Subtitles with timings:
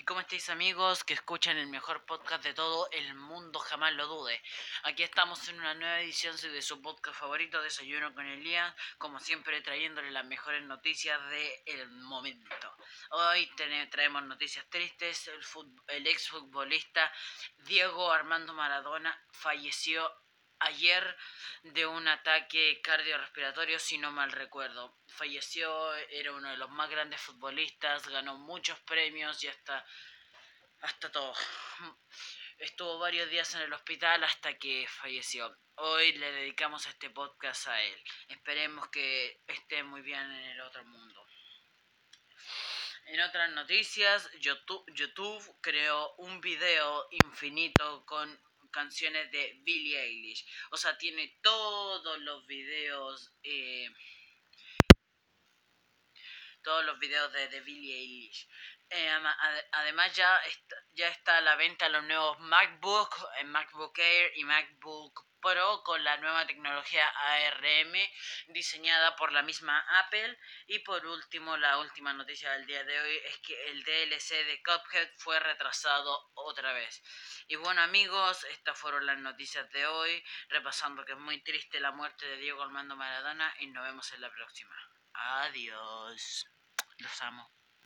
[0.00, 3.58] ¿Y cómo estáis amigos que escuchan el mejor podcast de todo el mundo?
[3.58, 4.42] Jamás lo dude.
[4.84, 9.60] Aquí estamos en una nueva edición de su podcast favorito, Desayuno con Elías, como siempre
[9.60, 12.74] trayéndole las mejores noticias del momento.
[13.10, 13.46] Hoy
[13.90, 15.28] traemos noticias tristes.
[15.28, 15.42] El,
[15.88, 17.12] el exfutbolista
[17.58, 20.10] Diego Armando Maradona falleció
[20.60, 21.16] ayer
[21.62, 24.96] de un ataque cardiorrespiratorio, si no mal recuerdo.
[25.08, 29.84] Falleció, era uno de los más grandes futbolistas, ganó muchos premios y hasta,
[30.80, 31.34] hasta todo.
[32.58, 35.56] Estuvo varios días en el hospital hasta que falleció.
[35.76, 38.04] Hoy le dedicamos este podcast a él.
[38.28, 41.26] Esperemos que esté muy bien en el otro mundo.
[43.06, 48.38] En otras noticias, YouTube, YouTube creó un video infinito con
[48.70, 50.46] canciones de Billie Eilish.
[50.70, 53.32] O sea, tiene todos los videos.
[53.42, 53.88] Eh,
[56.62, 58.48] todos los videos de, de Billie Eilish.
[58.90, 59.08] Eh,
[59.72, 64.44] además ya está, ya está a la venta los nuevos MacBook, eh, MacBook Air y
[64.44, 67.92] MacBook Pro con la nueva tecnología ARM
[68.48, 70.38] diseñada por la misma Apple.
[70.66, 74.62] Y por último, la última noticia del día de hoy es que el DLC de
[74.62, 77.02] Cuphead fue retrasado otra vez.
[77.48, 81.92] Y bueno amigos, estas fueron las noticias de hoy, repasando que es muy triste la
[81.92, 84.74] muerte de Diego Armando Maradona y nos vemos en la próxima.
[85.12, 86.46] Adiós.
[86.98, 87.59] Los amo.